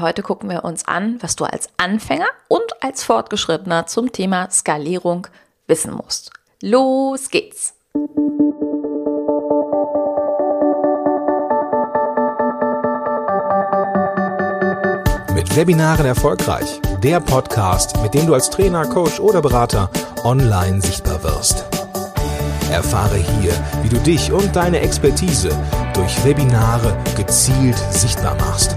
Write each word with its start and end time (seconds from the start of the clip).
Heute 0.00 0.22
gucken 0.22 0.50
wir 0.50 0.64
uns 0.64 0.86
an, 0.86 1.18
was 1.20 1.36
du 1.36 1.44
als 1.44 1.70
Anfänger 1.76 2.26
und 2.48 2.82
als 2.82 3.02
Fortgeschrittener 3.02 3.86
zum 3.86 4.12
Thema 4.12 4.50
Skalierung 4.50 5.26
wissen 5.66 5.94
musst. 5.94 6.32
Los 6.60 7.30
geht's! 7.30 7.74
Mit 15.34 15.56
Webinaren 15.56 16.06
erfolgreich. 16.06 16.80
Der 17.02 17.20
Podcast, 17.20 18.00
mit 18.02 18.12
dem 18.14 18.26
du 18.26 18.34
als 18.34 18.50
Trainer, 18.50 18.86
Coach 18.86 19.20
oder 19.20 19.40
Berater 19.40 19.90
online 20.24 20.80
sichtbar 20.82 21.22
wirst. 21.22 21.64
Erfahre 22.70 23.16
hier, 23.16 23.52
wie 23.82 23.88
du 23.88 23.98
dich 23.98 24.32
und 24.32 24.54
deine 24.56 24.80
Expertise 24.80 25.50
durch 25.94 26.24
Webinare 26.24 26.96
gezielt 27.16 27.78
sichtbar 27.90 28.34
machst 28.34 28.76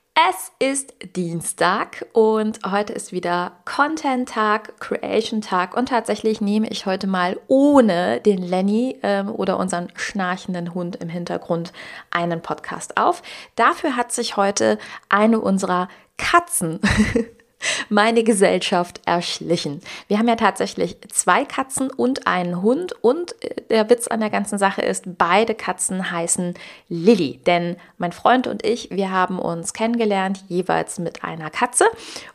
Es 0.13 0.51
ist 0.59 0.93
Dienstag 1.15 2.05
und 2.11 2.59
heute 2.69 2.91
ist 2.91 3.13
wieder 3.13 3.53
Content-Tag, 3.63 4.77
Creation-Tag 4.81 5.75
und 5.75 5.87
tatsächlich 5.87 6.41
nehme 6.41 6.69
ich 6.69 6.85
heute 6.85 7.07
mal 7.07 7.39
ohne 7.47 8.19
den 8.19 8.39
Lenny 8.39 8.99
ähm, 9.03 9.29
oder 9.29 9.57
unseren 9.57 9.87
schnarchenden 9.95 10.73
Hund 10.73 10.97
im 10.97 11.07
Hintergrund 11.07 11.71
einen 12.09 12.41
Podcast 12.41 12.97
auf. 12.97 13.23
Dafür 13.55 13.95
hat 13.95 14.11
sich 14.11 14.35
heute 14.35 14.79
eine 15.07 15.39
unserer 15.39 15.87
Katzen 16.17 16.81
meine 17.89 18.23
Gesellschaft 18.23 19.01
erschlichen. 19.05 19.81
Wir 20.07 20.17
haben 20.17 20.27
ja 20.27 20.35
tatsächlich 20.35 20.97
zwei 21.11 21.45
Katzen 21.45 21.89
und 21.89 22.27
einen 22.27 22.61
Hund 22.61 22.93
und 23.01 23.35
äh, 23.43 23.61
der 23.69 23.89
Witz 23.89 24.07
an 24.07 24.19
der 24.19 24.29
ganzen 24.29 24.57
Sache 24.57 24.81
ist, 24.81 25.03
beide 25.17 25.55
Katzen 25.55 26.11
heißen 26.11 26.55
Lilly, 26.89 27.39
denn 27.45 27.77
mein 27.97 28.11
Freund 28.11 28.47
und 28.47 28.65
ich, 28.65 28.89
wir 28.91 29.11
haben 29.11 29.39
uns 29.39 29.73
kennengelernt, 29.73 30.43
jeweils 30.47 30.99
mit 30.99 31.23
einer 31.23 31.49
Katze 31.49 31.85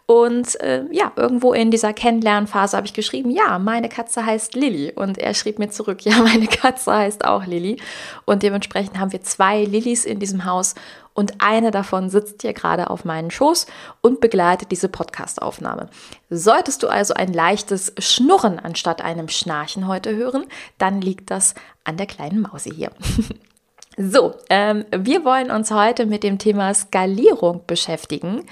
und 0.06 0.60
äh, 0.60 0.84
ja, 0.92 1.10
irgendwo 1.16 1.52
in 1.52 1.72
dieser 1.72 1.92
Kennenlernphase 1.92 2.76
habe 2.76 2.86
ich 2.86 2.92
geschrieben, 2.92 3.30
ja, 3.30 3.58
meine 3.58 3.88
Katze 3.88 4.24
heißt 4.24 4.54
Lilly. 4.54 4.92
Und 4.92 5.18
er 5.18 5.34
schrieb 5.34 5.58
mir 5.58 5.68
zurück, 5.68 6.02
ja, 6.04 6.18
meine 6.18 6.46
Katze 6.46 6.94
heißt 6.94 7.24
auch 7.24 7.44
Lilly. 7.44 7.80
Und 8.24 8.44
dementsprechend 8.44 8.98
haben 8.98 9.12
wir 9.12 9.22
zwei 9.22 9.64
Lillys 9.64 10.04
in 10.04 10.20
diesem 10.20 10.44
Haus 10.44 10.76
und 11.12 11.40
eine 11.40 11.70
davon 11.70 12.10
sitzt 12.10 12.42
hier 12.42 12.52
gerade 12.52 12.90
auf 12.90 13.04
meinen 13.04 13.30
Schoß 13.30 13.66
und 14.02 14.20
begleitet 14.20 14.70
diese 14.70 14.88
Podcastaufnahme. 14.88 15.88
Solltest 16.28 16.82
du 16.82 16.88
also 16.88 17.14
ein 17.14 17.32
leichtes 17.32 17.94
Schnurren 17.98 18.58
anstatt 18.58 19.00
einem 19.00 19.28
Schnarchen 19.28 19.88
heute 19.88 20.14
hören, 20.14 20.44
dann 20.76 21.00
liegt 21.00 21.30
das 21.30 21.54
an 21.84 21.96
der 21.96 22.06
kleinen 22.06 22.42
Mausi 22.42 22.70
hier. 22.70 22.90
So, 23.98 24.34
ähm, 24.50 24.84
wir 24.90 25.24
wollen 25.24 25.50
uns 25.50 25.70
heute 25.70 26.04
mit 26.04 26.22
dem 26.22 26.38
Thema 26.38 26.74
Skalierung 26.74 27.62
beschäftigen. 27.66 28.44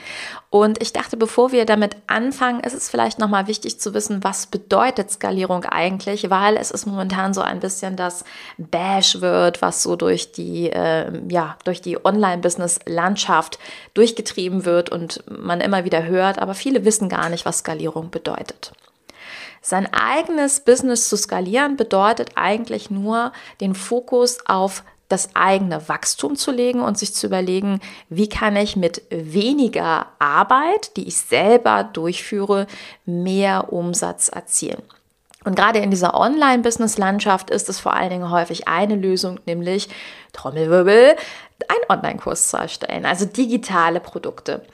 Und 0.48 0.80
ich 0.80 0.94
dachte, 0.94 1.18
bevor 1.18 1.52
wir 1.52 1.66
damit 1.66 1.98
anfangen, 2.06 2.60
ist 2.60 2.72
es 2.72 2.88
vielleicht 2.88 3.18
nochmal 3.18 3.46
wichtig 3.46 3.78
zu 3.78 3.92
wissen, 3.92 4.24
was 4.24 4.46
bedeutet 4.46 5.10
Skalierung 5.10 5.66
eigentlich, 5.66 6.30
weil 6.30 6.56
es 6.56 6.70
ist 6.70 6.86
momentan 6.86 7.34
so 7.34 7.42
ein 7.42 7.60
bisschen 7.60 7.94
das 7.94 8.24
Bash 8.56 9.20
wird, 9.20 9.60
was 9.60 9.82
so 9.82 9.96
durch 9.96 10.32
die, 10.32 10.70
äh, 10.70 11.12
ja, 11.28 11.58
durch 11.64 11.82
die 11.82 12.02
Online-Business-Landschaft 12.02 13.58
durchgetrieben 13.92 14.64
wird 14.64 14.88
und 14.88 15.24
man 15.28 15.60
immer 15.60 15.84
wieder 15.84 16.04
hört, 16.04 16.38
aber 16.38 16.54
viele 16.54 16.86
wissen 16.86 17.10
gar 17.10 17.28
nicht, 17.28 17.44
was 17.44 17.58
Skalierung 17.58 18.10
bedeutet. 18.10 18.72
Sein 19.60 19.88
eigenes 19.92 20.60
Business 20.60 21.08
zu 21.08 21.16
skalieren 21.16 21.76
bedeutet 21.76 22.32
eigentlich 22.34 22.90
nur 22.90 23.32
den 23.60 23.74
Fokus 23.74 24.38
auf 24.46 24.84
das 25.08 25.34
eigene 25.34 25.88
Wachstum 25.88 26.36
zu 26.36 26.50
legen 26.50 26.80
und 26.80 26.98
sich 26.98 27.14
zu 27.14 27.26
überlegen, 27.26 27.80
wie 28.08 28.28
kann 28.28 28.56
ich 28.56 28.76
mit 28.76 29.02
weniger 29.10 30.06
Arbeit, 30.18 30.96
die 30.96 31.06
ich 31.06 31.16
selber 31.16 31.84
durchführe, 31.84 32.66
mehr 33.04 33.72
Umsatz 33.72 34.28
erzielen. 34.28 34.82
Und 35.44 35.56
gerade 35.56 35.78
in 35.80 35.90
dieser 35.90 36.14
Online-Business-Landschaft 36.14 37.50
ist 37.50 37.68
es 37.68 37.78
vor 37.78 37.92
allen 37.92 38.10
Dingen 38.10 38.30
häufig 38.30 38.66
eine 38.66 38.96
Lösung, 38.96 39.40
nämlich 39.44 39.88
Trommelwirbel, 40.32 41.16
einen 41.68 41.98
Online-Kurs 41.98 42.48
zu 42.48 42.56
erstellen, 42.56 43.04
also 43.04 43.26
digitale 43.26 44.00
Produkte. 44.00 44.64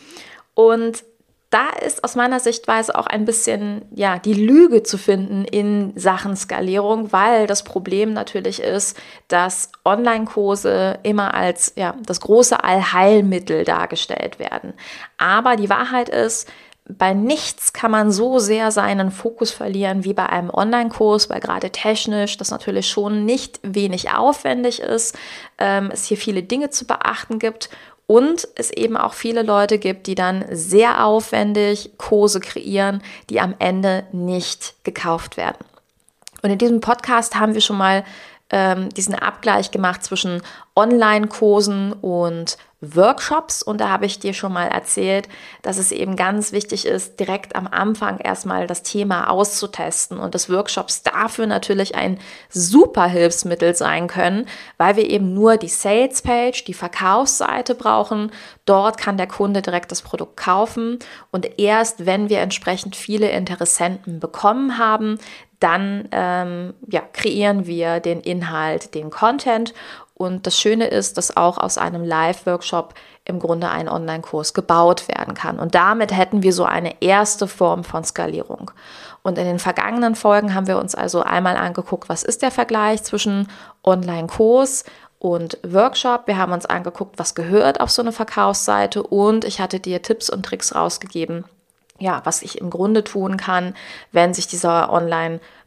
Und 0.54 1.04
da 1.50 1.70
ist 1.84 2.04
aus 2.04 2.14
meiner 2.14 2.38
Sichtweise 2.38 2.96
auch 2.96 3.08
ein 3.08 3.24
bisschen 3.24 3.82
ja 3.92 4.18
die 4.20 4.34
Lüge 4.34 4.84
zu 4.84 4.96
finden 4.96 5.44
in 5.44 5.92
Sachen 5.96 6.36
Skalierung, 6.36 7.12
weil 7.12 7.48
das 7.48 7.64
Problem 7.64 8.12
natürlich 8.12 8.62
ist, 8.62 8.96
dass 9.26 9.72
Online-Kurse 9.84 11.00
immer 11.02 11.34
als 11.34 11.72
ja 11.76 11.96
das 12.06 12.20
große 12.20 12.62
Allheilmittel 12.62 13.64
dargestellt 13.64 14.38
werden. 14.38 14.74
Aber 15.18 15.56
die 15.56 15.68
Wahrheit 15.68 16.08
ist, 16.08 16.48
bei 16.98 17.14
nichts 17.14 17.72
kann 17.72 17.90
man 17.90 18.10
so 18.10 18.38
sehr 18.38 18.70
seinen 18.70 19.10
Fokus 19.10 19.50
verlieren 19.50 20.04
wie 20.04 20.14
bei 20.14 20.28
einem 20.28 20.50
Online-Kurs, 20.50 21.30
weil 21.30 21.40
gerade 21.40 21.70
technisch 21.70 22.36
das 22.36 22.50
natürlich 22.50 22.88
schon 22.88 23.24
nicht 23.24 23.60
wenig 23.62 24.12
aufwendig 24.12 24.80
ist, 24.80 25.16
ähm, 25.58 25.90
es 25.92 26.04
hier 26.04 26.16
viele 26.16 26.42
Dinge 26.42 26.70
zu 26.70 26.86
beachten 26.86 27.38
gibt 27.38 27.70
und 28.10 28.48
es 28.56 28.72
eben 28.72 28.96
auch 28.96 29.12
viele 29.12 29.44
Leute 29.44 29.78
gibt, 29.78 30.08
die 30.08 30.16
dann 30.16 30.44
sehr 30.50 31.06
aufwendig 31.06 31.92
Kurse 31.96 32.40
kreieren, 32.40 33.04
die 33.28 33.40
am 33.40 33.54
Ende 33.60 34.02
nicht 34.10 34.74
gekauft 34.82 35.36
werden. 35.36 35.64
Und 36.42 36.50
in 36.50 36.58
diesem 36.58 36.80
Podcast 36.80 37.36
haben 37.36 37.54
wir 37.54 37.60
schon 37.60 37.78
mal 37.78 38.02
ähm, 38.50 38.88
diesen 38.88 39.14
Abgleich 39.14 39.70
gemacht 39.70 40.02
zwischen 40.02 40.42
Online-Kursen 40.74 41.92
und 41.92 42.58
Workshops 42.80 43.62
und 43.62 43.80
da 43.80 43.90
habe 43.90 44.06
ich 44.06 44.18
dir 44.18 44.32
schon 44.32 44.54
mal 44.54 44.68
erzählt, 44.68 45.28
dass 45.60 45.76
es 45.76 45.92
eben 45.92 46.16
ganz 46.16 46.52
wichtig 46.52 46.86
ist, 46.86 47.20
direkt 47.20 47.54
am 47.54 47.66
Anfang 47.66 48.18
erstmal 48.18 48.66
das 48.66 48.82
Thema 48.82 49.28
auszutesten 49.28 50.18
und 50.18 50.34
dass 50.34 50.48
Workshops 50.48 51.02
dafür 51.02 51.46
natürlich 51.46 51.94
ein 51.94 52.18
super 52.48 53.06
Hilfsmittel 53.06 53.74
sein 53.74 54.06
können, 54.06 54.46
weil 54.78 54.96
wir 54.96 55.10
eben 55.10 55.34
nur 55.34 55.58
die 55.58 55.68
Sales 55.68 56.22
Page, 56.22 56.64
die 56.64 56.74
Verkaufsseite 56.74 57.74
brauchen. 57.74 58.32
Dort 58.64 58.96
kann 58.96 59.18
der 59.18 59.26
Kunde 59.28 59.60
direkt 59.60 59.92
das 59.92 60.00
Produkt 60.00 60.38
kaufen 60.38 60.98
und 61.30 61.58
erst 61.58 62.06
wenn 62.06 62.30
wir 62.30 62.40
entsprechend 62.40 62.96
viele 62.96 63.30
Interessenten 63.30 64.20
bekommen 64.20 64.78
haben, 64.78 65.18
dann 65.60 66.08
ähm, 66.10 66.72
ja, 66.88 67.02
kreieren 67.12 67.66
wir 67.66 68.00
den 68.00 68.20
Inhalt, 68.20 68.94
den 68.94 69.10
Content 69.10 69.74
und 70.20 70.46
das 70.46 70.58
Schöne 70.58 70.86
ist, 70.86 71.16
dass 71.16 71.34
auch 71.34 71.56
aus 71.56 71.78
einem 71.78 72.04
Live-Workshop 72.04 72.92
im 73.24 73.38
Grunde 73.38 73.70
ein 73.70 73.88
Online-Kurs 73.88 74.52
gebaut 74.52 75.08
werden 75.08 75.32
kann. 75.32 75.58
Und 75.58 75.74
damit 75.74 76.14
hätten 76.14 76.42
wir 76.42 76.52
so 76.52 76.64
eine 76.64 77.00
erste 77.00 77.48
Form 77.48 77.84
von 77.84 78.04
Skalierung. 78.04 78.70
Und 79.22 79.38
in 79.38 79.46
den 79.46 79.58
vergangenen 79.58 80.14
Folgen 80.14 80.54
haben 80.54 80.66
wir 80.66 80.78
uns 80.78 80.94
also 80.94 81.22
einmal 81.22 81.56
angeguckt, 81.56 82.10
was 82.10 82.22
ist 82.22 82.42
der 82.42 82.50
Vergleich 82.50 83.02
zwischen 83.02 83.48
Online-Kurs 83.82 84.84
und 85.20 85.56
Workshop. 85.62 86.26
Wir 86.26 86.36
haben 86.36 86.52
uns 86.52 86.66
angeguckt, 86.66 87.18
was 87.18 87.34
gehört 87.34 87.80
auf 87.80 87.90
so 87.90 88.02
eine 88.02 88.12
Verkaufsseite 88.12 89.02
und 89.02 89.46
ich 89.46 89.58
hatte 89.58 89.80
dir 89.80 90.02
Tipps 90.02 90.28
und 90.28 90.44
Tricks 90.44 90.74
rausgegeben, 90.74 91.46
ja, 91.98 92.20
was 92.24 92.42
ich 92.42 92.60
im 92.60 92.68
Grunde 92.68 93.04
tun 93.04 93.38
kann, 93.38 93.74
wenn 94.12 94.34
sich 94.34 94.48
dieser 94.48 94.90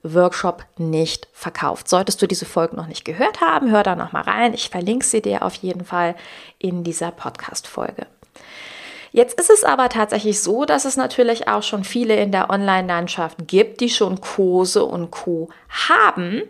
Online-Workshop 0.04 0.66
nicht 0.78 1.28
verkauft. 1.34 1.88
Solltest 1.90 2.22
du 2.22 2.28
diese 2.28 2.46
Folge 2.46 2.76
noch 2.76 2.88
nicht 2.88 3.06
gehört 3.06 3.42
haben, 3.42 3.72
hör 3.72 3.84
da 3.84 3.96
noch 3.96 4.12
mal 4.12 4.22
rein. 4.22 4.54
Ich 4.54 4.70
verlinke 4.70 5.06
sie 5.06 5.22
dir 5.22 5.44
auf 5.44 5.56
jeden 5.56 5.86
Fall 5.86 6.16
in 6.60 6.84
dieser 6.84 7.12
Podcast-Folge. 7.12 8.08
Jetzt 9.12 9.40
ist 9.40 9.52
es 9.52 9.64
aber 9.64 9.90
tatsächlich 9.90 10.42
so, 10.42 10.66
dass 10.66 10.86
es 10.86 10.98
natürlich 10.98 11.48
auch 11.48 11.62
schon 11.62 11.84
viele 11.84 12.16
in 12.16 12.32
der 12.32 12.50
Online-Landschaft 12.50 13.48
gibt, 13.48 13.80
die 13.80 13.90
schon 13.90 14.20
Kurse 14.22 14.84
und 14.86 15.12
Co. 15.12 15.50
haben 15.70 16.42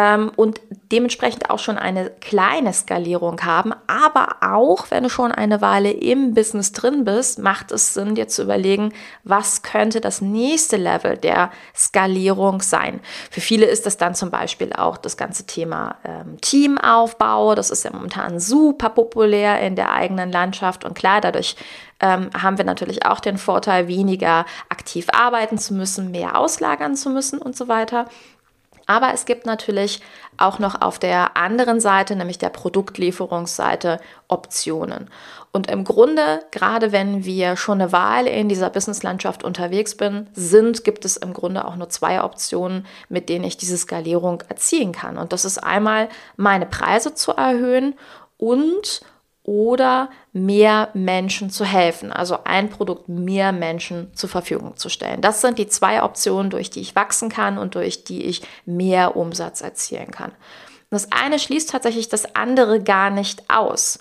ähm, 0.00 0.32
und 0.34 0.60
dementsprechend 0.92 1.50
auch 1.50 1.58
schon 1.58 1.76
eine 1.76 2.10
kleine 2.10 2.72
Skalierung 2.72 3.42
haben. 3.42 3.74
Aber 3.86 4.36
auch 4.40 4.90
wenn 4.90 5.02
du 5.02 5.10
schon 5.10 5.30
eine 5.30 5.60
Weile 5.60 5.90
im 5.90 6.32
Business 6.32 6.72
drin 6.72 7.04
bist, 7.04 7.38
macht 7.38 7.70
es 7.70 7.92
Sinn, 7.92 8.14
dir 8.14 8.26
zu 8.26 8.42
überlegen, 8.42 8.94
was 9.24 9.62
könnte 9.62 10.00
das 10.00 10.22
nächste 10.22 10.78
Level 10.78 11.18
der 11.18 11.50
Skalierung 11.76 12.62
sein. 12.62 13.00
Für 13.30 13.42
viele 13.42 13.66
ist 13.66 13.84
das 13.84 13.98
dann 13.98 14.14
zum 14.14 14.30
Beispiel 14.30 14.72
auch 14.72 14.96
das 14.96 15.18
ganze 15.18 15.44
Thema 15.44 15.96
ähm, 16.04 16.40
Teamaufbau. 16.40 17.54
Das 17.54 17.70
ist 17.70 17.84
ja 17.84 17.90
momentan 17.92 18.40
super 18.40 18.88
populär 18.88 19.60
in 19.60 19.76
der 19.76 19.92
eigenen 19.92 20.32
Landschaft 20.32 20.84
und 20.84 20.94
klar, 20.94 21.20
dadurch 21.20 21.56
ähm, 22.00 22.30
haben 22.40 22.56
wir 22.56 22.64
natürlich 22.64 23.04
auch 23.04 23.20
den 23.20 23.36
Vorteil, 23.36 23.86
weniger 23.86 24.46
aktiv 24.70 25.08
arbeiten 25.12 25.58
zu 25.58 25.74
müssen, 25.74 26.10
mehr 26.10 26.38
auslagern 26.38 26.96
zu 26.96 27.10
müssen 27.10 27.38
und 27.38 27.54
so 27.54 27.68
weiter. 27.68 28.06
Aber 28.90 29.14
es 29.14 29.24
gibt 29.24 29.46
natürlich 29.46 30.00
auch 30.36 30.58
noch 30.58 30.82
auf 30.82 30.98
der 30.98 31.36
anderen 31.36 31.78
Seite, 31.78 32.16
nämlich 32.16 32.38
der 32.38 32.48
Produktlieferungsseite, 32.48 34.00
Optionen. 34.26 35.10
Und 35.52 35.70
im 35.70 35.84
Grunde, 35.84 36.40
gerade 36.50 36.90
wenn 36.90 37.24
wir 37.24 37.54
schon 37.54 37.80
eine 37.80 37.92
Weile 37.92 38.30
in 38.30 38.48
dieser 38.48 38.68
Businesslandschaft 38.68 39.44
unterwegs 39.44 39.96
bin, 39.96 40.26
sind, 40.32 40.82
gibt 40.82 41.04
es 41.04 41.16
im 41.16 41.34
Grunde 41.34 41.66
auch 41.66 41.76
nur 41.76 41.88
zwei 41.88 42.20
Optionen, 42.24 42.84
mit 43.08 43.28
denen 43.28 43.44
ich 43.44 43.56
diese 43.56 43.78
Skalierung 43.78 44.42
erzielen 44.48 44.90
kann. 44.90 45.18
Und 45.18 45.32
das 45.32 45.44
ist 45.44 45.58
einmal 45.58 46.08
meine 46.36 46.66
Preise 46.66 47.14
zu 47.14 47.30
erhöhen 47.30 47.94
und 48.38 49.02
oder 49.50 50.10
mehr 50.32 50.90
Menschen 50.94 51.50
zu 51.50 51.64
helfen, 51.64 52.12
also 52.12 52.38
ein 52.44 52.70
Produkt 52.70 53.08
mehr 53.08 53.50
Menschen 53.50 54.14
zur 54.14 54.28
Verfügung 54.28 54.76
zu 54.76 54.88
stellen. 54.88 55.22
Das 55.22 55.40
sind 55.40 55.58
die 55.58 55.66
zwei 55.66 56.04
Optionen, 56.04 56.50
durch 56.50 56.70
die 56.70 56.78
ich 56.78 56.94
wachsen 56.94 57.30
kann 57.30 57.58
und 57.58 57.74
durch 57.74 58.04
die 58.04 58.22
ich 58.22 58.42
mehr 58.64 59.16
Umsatz 59.16 59.60
erzielen 59.60 60.12
kann. 60.12 60.30
Das 60.90 61.10
eine 61.10 61.40
schließt 61.40 61.68
tatsächlich 61.68 62.08
das 62.08 62.36
andere 62.36 62.80
gar 62.80 63.10
nicht 63.10 63.50
aus. 63.50 63.98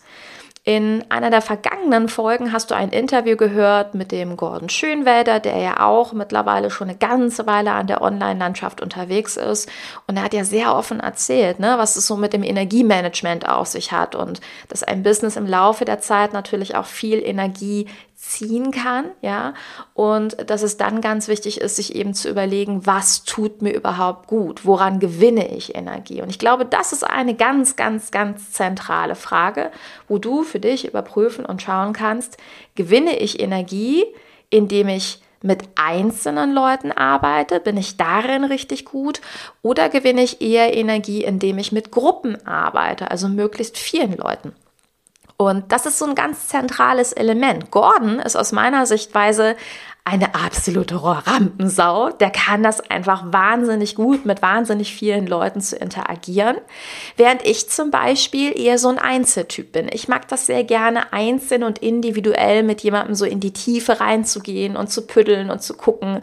In 0.69 1.03
einer 1.09 1.31
der 1.31 1.41
vergangenen 1.41 2.09
Folgen 2.09 2.53
hast 2.53 2.69
du 2.69 2.75
ein 2.75 2.91
Interview 2.91 3.35
gehört 3.35 3.95
mit 3.95 4.11
dem 4.11 4.37
Gordon 4.37 4.69
Schönwälder, 4.69 5.39
der 5.39 5.57
ja 5.57 5.79
auch 5.83 6.13
mittlerweile 6.13 6.69
schon 6.69 6.89
eine 6.89 6.97
ganze 6.99 7.47
Weile 7.47 7.71
an 7.71 7.87
der 7.87 8.03
Online-Landschaft 8.03 8.79
unterwegs 8.79 9.35
ist. 9.35 9.67
Und 10.05 10.17
er 10.17 10.23
hat 10.23 10.35
ja 10.35 10.43
sehr 10.43 10.75
offen 10.75 10.99
erzählt, 10.99 11.59
ne, 11.59 11.79
was 11.79 11.95
es 11.95 12.05
so 12.05 12.17
mit 12.17 12.33
dem 12.33 12.43
Energiemanagement 12.43 13.49
auf 13.49 13.65
sich 13.65 13.91
hat 13.91 14.13
und 14.13 14.41
dass 14.67 14.83
ein 14.83 15.01
Business 15.01 15.37
im 15.37 15.47
Laufe 15.47 15.85
der 15.85 16.01
Zeit 16.01 16.33
natürlich 16.33 16.75
auch 16.75 16.85
viel 16.85 17.17
Energie 17.25 17.87
ziehen 18.19 18.71
kann, 18.71 19.05
ja, 19.21 19.53
und 19.93 20.49
dass 20.49 20.61
es 20.61 20.75
dann 20.75 20.99
ganz 20.99 21.29
wichtig 21.29 21.61
ist, 21.61 21.77
sich 21.77 21.95
eben 21.95 22.13
zu 22.13 22.29
überlegen, 22.29 22.85
was 22.85 23.23
tut 23.23 23.61
mir 23.61 23.71
überhaupt 23.71 24.27
gut, 24.27 24.65
woran 24.65 24.99
gewinne 24.99 25.55
ich 25.55 25.73
Energie? 25.73 26.21
Und 26.21 26.29
ich 26.29 26.37
glaube, 26.37 26.65
das 26.65 26.91
ist 26.91 27.03
eine 27.03 27.33
ganz, 27.33 27.77
ganz, 27.77 28.11
ganz 28.11 28.51
zentrale 28.51 29.15
Frage, 29.15 29.71
wo 30.09 30.17
du 30.17 30.43
für 30.43 30.59
dich 30.59 30.85
überprüfen 30.85 31.45
und 31.45 31.61
schauen 31.61 31.93
kannst, 31.93 32.37
gewinne 32.75 33.17
ich 33.17 33.39
Energie, 33.39 34.03
indem 34.49 34.89
ich 34.89 35.21
mit 35.41 35.63
einzelnen 35.75 36.53
Leuten 36.53 36.91
arbeite, 36.91 37.61
bin 37.61 37.77
ich 37.77 37.95
darin 37.95 38.43
richtig 38.43 38.83
gut 38.83 39.21
oder 39.61 39.87
gewinne 39.87 40.23
ich 40.23 40.41
eher 40.41 40.75
Energie, 40.75 41.23
indem 41.23 41.57
ich 41.57 41.71
mit 41.71 41.91
Gruppen 41.91 42.45
arbeite, 42.45 43.09
also 43.09 43.29
möglichst 43.29 43.77
vielen 43.77 44.17
Leuten. 44.17 44.53
Und 45.41 45.71
das 45.71 45.85
ist 45.85 45.97
so 45.97 46.05
ein 46.05 46.15
ganz 46.15 46.49
zentrales 46.49 47.13
Element. 47.13 47.71
Gordon 47.71 48.19
ist 48.19 48.35
aus 48.35 48.51
meiner 48.51 48.85
Sichtweise 48.85 49.55
eine 50.03 50.35
absolute 50.35 51.01
Rampensau. 51.01 52.09
Der 52.09 52.29
kann 52.29 52.61
das 52.61 52.81
einfach 52.89 53.23
wahnsinnig 53.31 53.95
gut, 53.95 54.25
mit 54.25 54.41
wahnsinnig 54.41 54.93
vielen 54.93 55.27
Leuten 55.27 55.61
zu 55.61 55.77
interagieren. 55.77 56.57
Während 57.15 57.45
ich 57.45 57.69
zum 57.69 57.89
Beispiel 57.89 58.59
eher 58.59 58.77
so 58.77 58.89
ein 58.89 58.99
Einzeltyp 58.99 59.71
bin. 59.71 59.87
Ich 59.93 60.09
mag 60.09 60.27
das 60.27 60.45
sehr 60.45 60.65
gerne, 60.65 61.13
einzeln 61.13 61.63
und 61.63 61.79
individuell 61.79 62.63
mit 62.63 62.81
jemandem 62.81 63.15
so 63.15 63.23
in 63.23 63.39
die 63.39 63.53
Tiefe 63.53 64.01
reinzugehen 64.01 64.75
und 64.75 64.91
zu 64.91 65.07
püddeln 65.07 65.51
und 65.51 65.61
zu 65.61 65.75
gucken 65.75 66.21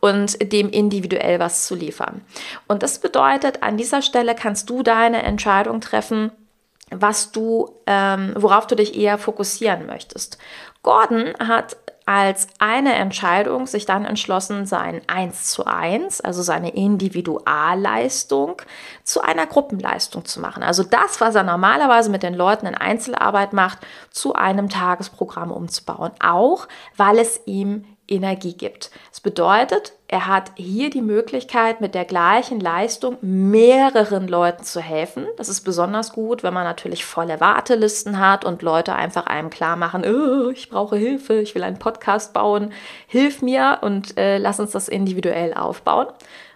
und 0.00 0.52
dem 0.52 0.68
individuell 0.68 1.38
was 1.38 1.66
zu 1.66 1.74
liefern. 1.74 2.20
Und 2.66 2.82
das 2.82 2.98
bedeutet, 2.98 3.62
an 3.62 3.78
dieser 3.78 4.02
Stelle 4.02 4.34
kannst 4.34 4.68
du 4.68 4.82
deine 4.82 5.22
Entscheidung 5.22 5.80
treffen, 5.80 6.32
was 6.90 7.32
du, 7.32 7.70
ähm, 7.86 8.34
worauf 8.36 8.66
du 8.66 8.74
dich 8.74 8.96
eher 8.96 9.18
fokussieren 9.18 9.86
möchtest. 9.86 10.38
Gordon 10.82 11.34
hat 11.38 11.76
als 12.08 12.46
eine 12.58 12.94
Entscheidung 12.94 13.66
sich 13.66 13.84
dann 13.84 14.06
entschlossen, 14.06 14.64
sein 14.64 15.02
1 15.08 15.50
zu 15.50 15.66
1, 15.66 16.22
also 16.22 16.40
seine 16.40 16.70
Individualleistung, 16.70 18.62
zu 19.04 19.20
einer 19.20 19.44
Gruppenleistung 19.44 20.24
zu 20.24 20.40
machen. 20.40 20.62
Also 20.62 20.84
das, 20.84 21.20
was 21.20 21.34
er 21.34 21.42
normalerweise 21.42 22.08
mit 22.10 22.22
den 22.22 22.32
Leuten 22.32 22.64
in 22.64 22.74
Einzelarbeit 22.74 23.52
macht, 23.52 23.80
zu 24.10 24.32
einem 24.32 24.70
Tagesprogramm 24.70 25.50
umzubauen. 25.50 26.12
Auch 26.18 26.66
weil 26.96 27.18
es 27.18 27.42
ihm 27.44 27.84
Energie 28.08 28.54
gibt. 28.54 28.90
Das 29.10 29.20
bedeutet, 29.20 29.92
er 30.08 30.26
hat 30.26 30.52
hier 30.56 30.90
die 30.90 31.02
Möglichkeit, 31.02 31.80
mit 31.80 31.94
der 31.94 32.04
gleichen 32.04 32.60
Leistung 32.60 33.18
mehreren 33.20 34.26
Leuten 34.26 34.64
zu 34.64 34.80
helfen. 34.80 35.26
Das 35.36 35.48
ist 35.48 35.60
besonders 35.60 36.12
gut, 36.12 36.42
wenn 36.42 36.54
man 36.54 36.64
natürlich 36.64 37.04
volle 37.04 37.40
Wartelisten 37.40 38.18
hat 38.18 38.44
und 38.44 38.62
Leute 38.62 38.94
einfach 38.94 39.26
einem 39.26 39.50
klar 39.50 39.76
machen, 39.76 40.04
oh, 40.06 40.50
ich 40.50 40.70
brauche 40.70 40.96
Hilfe, 40.96 41.40
ich 41.40 41.54
will 41.54 41.62
einen 41.62 41.78
Podcast 41.78 42.32
bauen, 42.32 42.72
hilf 43.06 43.42
mir 43.42 43.78
und 43.82 44.16
äh, 44.16 44.38
lass 44.38 44.60
uns 44.60 44.72
das 44.72 44.88
individuell 44.88 45.52
aufbauen. 45.52 46.06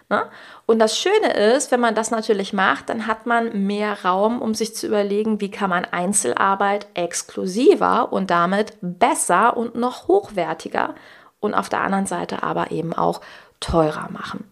Ne? 0.09 0.25
Und 0.65 0.79
das 0.79 0.97
Schöne 0.97 1.33
ist, 1.33 1.71
wenn 1.71 1.79
man 1.79 1.95
das 1.95 2.11
natürlich 2.11 2.53
macht, 2.53 2.89
dann 2.89 3.07
hat 3.07 3.25
man 3.25 3.65
mehr 3.65 4.03
Raum, 4.03 4.41
um 4.41 4.53
sich 4.53 4.75
zu 4.75 4.87
überlegen, 4.87 5.41
wie 5.41 5.51
kann 5.51 5.69
man 5.69 5.85
Einzelarbeit 5.85 6.87
exklusiver 6.93 8.11
und 8.11 8.29
damit 8.29 8.73
besser 8.81 9.57
und 9.57 9.75
noch 9.75 10.07
hochwertiger 10.07 10.95
und 11.43 11.53
auf 11.53 11.69
der 11.69 11.81
anderen 11.81 12.05
Seite 12.05 12.43
aber 12.43 12.71
eben 12.71 12.93
auch 12.93 13.21
teurer 13.59 14.09
machen. 14.11 14.45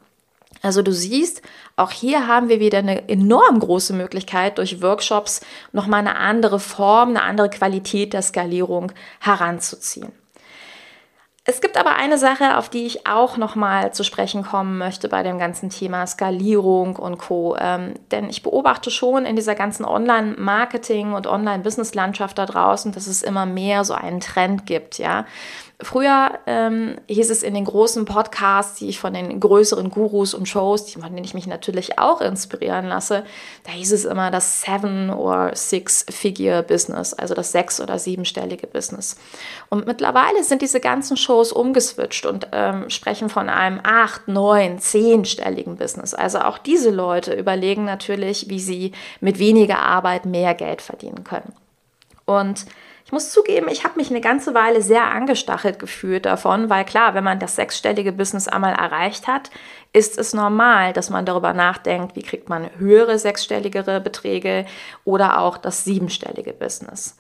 Also 0.61 0.83
du 0.83 0.93
siehst, 0.93 1.41
auch 1.75 1.91
hier 1.91 2.27
haben 2.27 2.49
wir 2.49 2.59
wieder 2.59 2.79
eine 2.79 3.09
enorm 3.09 3.59
große 3.59 3.93
Möglichkeit, 3.93 4.59
durch 4.59 4.81
Workshops 4.81 5.41
nochmal 5.71 6.01
eine 6.01 6.17
andere 6.17 6.59
Form, 6.59 7.09
eine 7.09 7.23
andere 7.23 7.49
Qualität 7.49 8.13
der 8.13 8.21
Skalierung 8.21 8.91
heranzuziehen. 9.19 10.11
Es 11.51 11.59
gibt 11.59 11.75
aber 11.75 11.98
eine 11.98 12.18
Sache, 12.18 12.57
auf 12.57 12.69
die 12.69 12.86
ich 12.86 13.07
auch 13.07 13.36
nochmal 13.36 13.94
zu 13.94 14.06
sprechen 14.06 14.42
kommen 14.42 14.77
möchte 14.77 15.09
bei 15.09 15.21
dem 15.21 15.38
ganzen 15.38 15.69
Thema 15.69 16.07
Skalierung 16.07 16.95
und 16.95 17.18
Co. 17.18 17.57
Ähm, 17.59 17.95
denn 18.09 18.30
ich 18.30 18.42
beobachte 18.42 18.89
schon 18.89 19.25
in 19.25 19.36
dieser 19.36 19.53
ganzen 19.53 19.83
Online-Marketing- 19.83 21.12
und 21.12 21.27
Online-Business-Landschaft 21.27 22.38
da 22.38 22.45
draußen, 22.45 22.94
dass 22.94 23.06
es 23.06 23.21
immer 23.21 23.45
mehr 23.45 23.83
so 23.83 23.94
einen 23.94 24.21
Trend 24.21 24.65
gibt, 24.65 24.98
ja. 24.98 25.25
Früher 25.83 26.38
ähm, 26.45 26.98
hieß 27.07 27.31
es 27.31 27.42
in 27.42 27.56
den 27.56 27.65
großen 27.65 28.06
Podcasts, 28.06 28.77
die 28.77 28.88
ich 28.88 29.00
von 29.00 29.13
den 29.13 29.39
größeren 29.39 29.89
Gurus 29.89 30.36
und 30.36 30.47
Shows, 30.47 30.94
von 30.94 31.01
denen 31.01 31.24
ich 31.24 31.33
mich 31.33 31.47
natürlich 31.47 31.97
auch 31.97 32.21
inspirieren 32.21 32.86
lasse, 32.86 33.24
da 33.63 33.71
hieß 33.71 33.92
es 33.92 34.06
immer 34.06 34.30
das 34.30 34.62
Seven- 34.62 35.09
or 35.09 35.56
Six-Figure-Business, 35.56 37.15
also 37.15 37.33
das 37.33 37.51
sechs- 37.51 37.81
oder 37.81 37.97
siebenstellige 37.97 38.68
Business. 38.68 39.15
Und 39.69 39.88
mittlerweile 39.88 40.44
sind 40.44 40.62
diese 40.62 40.80
ganzen 40.80 41.18
Shows 41.18 41.40
umgeswitcht 41.49 42.25
und 42.25 42.47
ähm, 42.51 42.89
sprechen 42.89 43.29
von 43.29 43.49
einem 43.49 43.79
acht-, 43.83 44.27
neun-, 44.27 44.79
zehnstelligen 44.79 45.77
Business. 45.77 46.13
Also 46.13 46.39
auch 46.39 46.57
diese 46.57 46.91
Leute 46.91 47.33
überlegen 47.33 47.85
natürlich, 47.85 48.49
wie 48.49 48.59
sie 48.59 48.91
mit 49.19 49.39
weniger 49.39 49.79
Arbeit 49.79 50.25
mehr 50.25 50.53
Geld 50.53 50.81
verdienen 50.81 51.23
können. 51.23 51.53
Und 52.25 52.65
ich 53.05 53.11
muss 53.11 53.31
zugeben, 53.31 53.67
ich 53.69 53.83
habe 53.83 53.97
mich 53.97 54.09
eine 54.09 54.21
ganze 54.21 54.53
Weile 54.53 54.81
sehr 54.81 55.03
angestachelt 55.03 55.80
gefühlt 55.80 56.25
davon, 56.25 56.69
weil 56.69 56.85
klar, 56.85 57.13
wenn 57.13 57.23
man 57.23 57.39
das 57.39 57.56
sechsstellige 57.56 58.13
Business 58.13 58.47
einmal 58.47 58.73
erreicht 58.73 59.27
hat, 59.27 59.49
ist 59.92 60.18
es 60.18 60.33
normal, 60.33 60.94
dass 60.94 61.09
man 61.09 61.25
darüber 61.25 61.51
nachdenkt, 61.54 62.16
wie 62.16 62.21
kriegt 62.21 62.47
man 62.47 62.69
höhere 62.77 63.19
sechsstelligere 63.19 63.99
Beträge 63.99 64.66
oder 65.04 65.39
auch 65.39 65.57
das 65.57 65.83
siebenstellige 65.83 66.54
Business. 66.54 67.18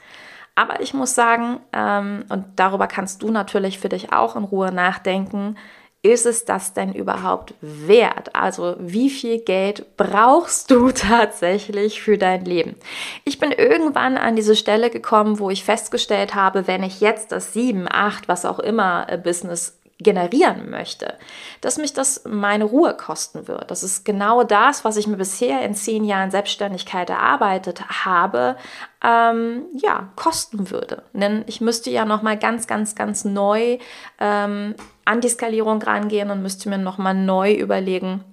Aber 0.55 0.81
ich 0.81 0.93
muss 0.93 1.15
sagen, 1.15 1.59
ähm, 1.73 2.25
und 2.29 2.45
darüber 2.57 2.87
kannst 2.87 3.23
du 3.23 3.31
natürlich 3.31 3.79
für 3.79 3.89
dich 3.89 4.11
auch 4.11 4.35
in 4.35 4.43
Ruhe 4.43 4.71
nachdenken, 4.71 5.55
ist 6.03 6.25
es 6.25 6.45
das 6.45 6.73
denn 6.73 6.93
überhaupt 6.93 7.53
wert? 7.61 8.35
Also 8.35 8.75
wie 8.79 9.09
viel 9.09 9.39
Geld 9.39 9.97
brauchst 9.97 10.71
du 10.71 10.91
tatsächlich 10.91 12.01
für 12.01 12.17
dein 12.17 12.43
Leben? 12.43 12.75
Ich 13.23 13.39
bin 13.39 13.51
irgendwann 13.51 14.17
an 14.17 14.35
diese 14.35 14.55
Stelle 14.55 14.89
gekommen, 14.89 15.39
wo 15.39 15.49
ich 15.51 15.63
festgestellt 15.63 16.33
habe, 16.33 16.67
wenn 16.67 16.83
ich 16.83 17.01
jetzt 17.01 17.31
das 17.31 17.53
7, 17.53 17.87
8, 17.89 18.27
was 18.27 18.45
auch 18.45 18.59
immer 18.59 19.05
äh, 19.09 19.17
Business 19.17 19.80
generieren 20.03 20.69
möchte, 20.69 21.15
dass 21.61 21.77
mich 21.77 21.93
das 21.93 22.23
meine 22.25 22.65
Ruhe 22.65 22.95
kosten 22.95 23.47
wird. 23.47 23.71
Das 23.71 23.83
ist 23.83 24.03
genau 24.05 24.43
das, 24.43 24.83
was 24.83 24.97
ich 24.97 25.07
mir 25.07 25.17
bisher 25.17 25.63
in 25.63 25.75
zehn 25.75 26.03
Jahren 26.03 26.31
Selbstständigkeit 26.31 27.09
erarbeitet 27.09 28.05
habe, 28.05 28.55
ähm, 29.03 29.63
ja, 29.75 30.09
kosten 30.15 30.69
würde. 30.69 31.03
Denn 31.13 31.43
ich 31.47 31.61
müsste 31.61 31.89
ja 31.89 32.05
nochmal 32.05 32.37
ganz, 32.37 32.67
ganz, 32.67 32.95
ganz 32.95 33.25
neu 33.25 33.77
ähm, 34.19 34.75
an 35.05 35.21
die 35.21 35.29
Skalierung 35.29 35.81
rangehen 35.81 36.29
und 36.31 36.41
müsste 36.41 36.69
mir 36.69 36.77
nochmal 36.77 37.15
neu 37.15 37.53
überlegen, 37.53 38.23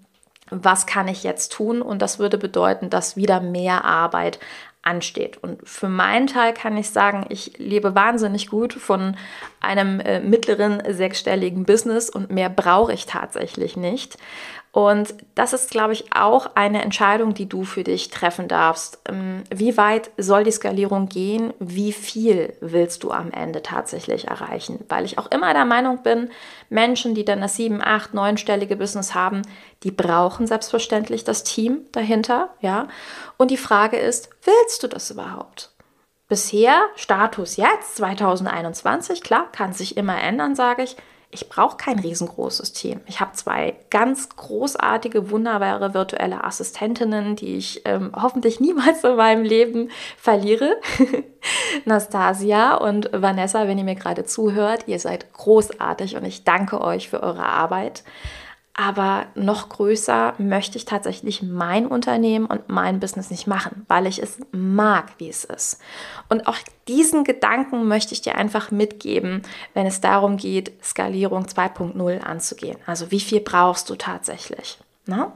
was 0.51 0.87
kann 0.87 1.09
ich 1.09 1.25
jetzt 1.25 1.53
tun? 1.53 1.83
Und 1.83 2.01
das 2.03 2.19
würde 2.19 2.39
bedeuten, 2.39 2.91
dass 2.91 3.17
wieder 3.17 3.41
mehr 3.41 3.85
Arbeit 3.85 4.39
ansteht. 4.89 5.37
Und 5.37 5.61
für 5.69 5.89
meinen 5.89 6.27
Teil 6.27 6.55
kann 6.55 6.77
ich 6.77 6.91
sagen, 6.91 7.27
ich 7.29 7.59
lebe 7.59 7.95
wahnsinnig 7.95 8.49
gut 8.49 8.73
von 8.73 9.17
einem 9.61 10.01
äh, 10.01 10.21
mittleren 10.21 10.83
sechsstelligen 10.89 11.65
Business 11.65 12.09
und 12.09 12.31
mehr 12.31 12.49
brauche 12.49 12.93
ich 12.93 13.07
tatsächlich 13.07 13.77
nicht. 13.77 14.17
Und 14.79 15.13
das 15.35 15.55
ist, 15.55 15.73
glaube 15.73 15.93
ich, 15.93 16.13
auch 16.15 16.51
eine 16.55 16.83
Entscheidung, 16.83 17.35
die 17.35 17.49
du 17.49 17.65
für 17.65 17.83
dich 17.83 18.11
treffen 18.11 18.47
darfst. 18.47 19.01
Ähm, 19.09 19.43
wie 19.53 19.77
weit 19.77 20.13
soll 20.19 20.45
die 20.45 20.53
Skalierung 20.53 21.09
gehen? 21.09 21.53
Wie 21.59 21.91
viel 21.91 22.55
willst 22.61 23.03
du 23.03 23.11
am 23.11 23.33
Ende 23.33 23.61
tatsächlich 23.63 24.29
erreichen? 24.29 24.85
Weil 24.89 25.05
ich 25.05 25.19
auch 25.19 25.33
immer 25.33 25.53
der 25.53 25.65
Meinung 25.65 26.05
bin, 26.05 26.31
Menschen, 26.69 27.17
die 27.17 27.25
dann 27.25 27.41
das 27.41 27.57
sieben, 27.57 27.83
acht, 27.83 28.15
neunstellige 28.15 28.77
Business 28.77 29.17
haben, 29.17 29.43
die 29.83 29.91
brauchen 29.91 30.47
selbstverständlich 30.47 31.25
das 31.25 31.43
Team 31.43 31.81
dahinter, 31.91 32.51
ja. 32.61 32.87
Und 33.37 33.51
die 33.51 33.57
Frage 33.57 33.97
ist, 33.97 34.31
willst 34.45 34.85
du 34.85 34.87
das 34.87 35.11
überhaupt? 35.11 35.73
Bisher, 36.29 36.83
Status 36.95 37.57
jetzt, 37.57 37.97
2021, 37.97 39.23
klar, 39.23 39.51
kann 39.51 39.73
sich 39.73 39.97
immer 39.97 40.23
ändern, 40.23 40.55
sage 40.55 40.85
ich 40.85 40.97
ich 41.31 41.49
brauche 41.51 41.77
kein 41.77 41.99
riesengroßes 41.99 42.73
Team. 42.73 43.01
Ich 43.07 43.21
habe 43.21 43.33
zwei 43.33 43.77
ganz 43.91 44.31
großartige, 44.31 45.31
wunderbare 45.31 45.93
virtuelle 45.93 46.43
Assistentinnen, 46.43 47.37
die 47.37 47.57
ich 47.57 47.83
ähm, 47.85 48.13
hoffentlich 48.17 48.61
niemals 48.61 49.05
in 49.05 49.17
meinem 49.17 49.45
Leben 49.45 49.91
verliere. 50.17 50.77
Nastasia 51.85 52.77
und 52.77 53.11
Vanessa, 53.13 53.69
wenn 53.69 53.77
ihr 53.77 53.85
mir 53.85 53.95
gerade 53.95 54.25
zuhört, 54.25 54.85
ihr 54.87 54.99
seid 54.99 55.31
großartig 55.35 56.17
und 56.17 56.25
ich 56.25 56.45
danke 56.45 56.81
euch 56.81 57.11
für 57.11 57.23
eure 57.23 57.45
Arbeit. 57.45 58.05
Aber 58.81 59.27
noch 59.35 59.71
größer 59.71 60.35
möchte 60.39 60.79
ich 60.79 60.85
tatsächlich 60.85 61.43
mein 61.43 61.85
Unternehmen 61.85 62.47
und 62.47 62.69
mein 62.69 63.01
Business 63.01 63.29
nicht 63.29 63.49
machen, 63.49 63.85
weil 63.89 64.07
ich 64.07 64.23
es 64.23 64.39
mag, 64.53 65.15
wie 65.19 65.29
es 65.29 65.43
ist. 65.43 65.81
Und 66.29 66.47
auch 66.47 66.57
diesen 66.87 67.25
Gedanken 67.25 67.89
möchte 67.89 68.15
ich 68.15 68.23
dir 68.23 68.37
einfach 68.37 68.71
mitgeben, 68.71 69.43
wenn 69.75 69.85
es 69.85 70.01
darum 70.01 70.37
geht, 70.37 70.73
Skalierung 70.81 71.47
2.0 71.47 72.21
anzugehen. 72.21 72.79
Also 72.87 73.11
wie 73.11 73.19
viel 73.19 73.41
brauchst 73.41 73.91
du 73.91 73.97
tatsächlich? 73.97 74.79
Na? 75.07 75.17
Ne? 75.17 75.33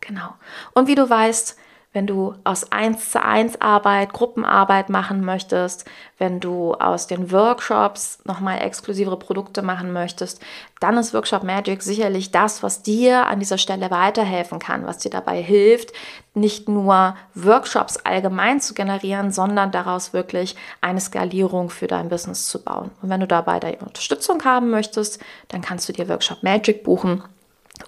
Genau. 0.00 0.34
Und 0.72 0.86
wie 0.86 0.94
du 0.94 1.10
weißt, 1.10 1.58
wenn 1.92 2.06
du 2.06 2.34
aus 2.44 2.70
1 2.70 3.10
zu 3.10 3.22
1 3.22 3.62
Arbeit, 3.62 4.12
Gruppenarbeit 4.12 4.90
machen 4.90 5.24
möchtest, 5.24 5.86
wenn 6.18 6.38
du 6.38 6.74
aus 6.74 7.06
den 7.06 7.32
Workshops 7.32 8.18
nochmal 8.24 8.60
exklusivere 8.60 9.18
Produkte 9.18 9.62
machen 9.62 9.92
möchtest, 9.92 10.42
dann 10.80 10.98
ist 10.98 11.14
Workshop 11.14 11.44
Magic 11.44 11.82
sicherlich 11.82 12.30
das, 12.30 12.62
was 12.62 12.82
dir 12.82 13.26
an 13.26 13.40
dieser 13.40 13.56
Stelle 13.56 13.90
weiterhelfen 13.90 14.58
kann, 14.58 14.86
was 14.86 14.98
dir 14.98 15.10
dabei 15.10 15.40
hilft, 15.40 15.92
nicht 16.34 16.68
nur 16.68 17.16
Workshops 17.34 17.96
allgemein 17.96 18.60
zu 18.60 18.74
generieren, 18.74 19.32
sondern 19.32 19.72
daraus 19.72 20.12
wirklich 20.12 20.56
eine 20.82 21.00
Skalierung 21.00 21.70
für 21.70 21.86
dein 21.86 22.10
Business 22.10 22.48
zu 22.48 22.62
bauen. 22.62 22.90
Und 23.00 23.08
wenn 23.08 23.20
du 23.20 23.26
dabei 23.26 23.60
deine 23.60 23.78
Unterstützung 23.78 24.44
haben 24.44 24.70
möchtest, 24.70 25.20
dann 25.48 25.62
kannst 25.62 25.88
du 25.88 25.94
dir 25.94 26.08
Workshop 26.08 26.42
Magic 26.42 26.84
buchen 26.84 27.22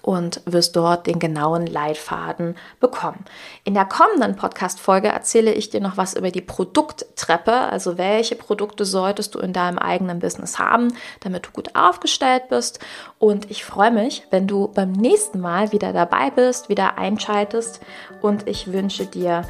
und 0.01 0.41
wirst 0.45 0.75
dort 0.75 1.07
den 1.07 1.19
genauen 1.19 1.65
Leitfaden 1.65 2.55
bekommen. 2.79 3.25
In 3.63 3.73
der 3.73 3.85
kommenden 3.85 4.35
Podcast-Folge 4.35 5.09
erzähle 5.09 5.53
ich 5.53 5.69
dir 5.69 5.81
noch 5.81 5.97
was 5.97 6.13
über 6.13 6.31
die 6.31 6.41
Produkttreppe, 6.41 7.53
also 7.53 7.97
welche 7.97 8.35
Produkte 8.35 8.85
solltest 8.85 9.35
du 9.35 9.39
in 9.39 9.53
deinem 9.53 9.77
eigenen 9.77 10.19
Business 10.19 10.59
haben, 10.59 10.93
damit 11.19 11.47
du 11.47 11.51
gut 11.51 11.75
aufgestellt 11.75 12.49
bist. 12.49 12.79
Und 13.19 13.49
ich 13.51 13.63
freue 13.63 13.91
mich, 13.91 14.25
wenn 14.31 14.47
du 14.47 14.67
beim 14.67 14.91
nächsten 14.91 15.39
Mal 15.39 15.71
wieder 15.71 15.93
dabei 15.93 16.31
bist, 16.31 16.69
wieder 16.69 16.97
einschaltest 16.97 17.81
und 18.21 18.47
ich 18.47 18.71
wünsche 18.71 19.05
dir 19.05 19.43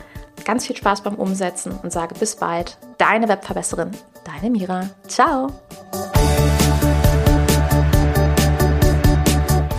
ganz 0.46 0.66
viel 0.68 0.76
Spaß 0.76 1.02
beim 1.02 1.16
Umsetzen 1.16 1.80
und 1.84 1.92
sage 1.92 2.16
bis 2.16 2.36
bald. 2.36 2.78
Deine 2.98 3.28
Webverbesserin, 3.28 3.92
deine 4.26 4.50
Mira. 4.50 4.90
Ciao! 5.08 5.50